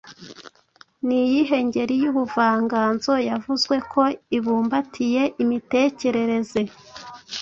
Ni 1.05 1.17
iyihe 1.25 1.57
ngeri 1.67 1.95
y’ubuvanganzo 2.03 3.13
yavuzwe 3.29 3.75
ko 3.91 4.01
ibumbatiye 4.37 5.23
imitekerereze 5.43 6.61